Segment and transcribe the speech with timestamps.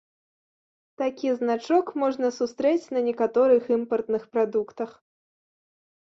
[1.01, 4.91] Такі значок можна сустрэць на некаторых імпартных прадуктах.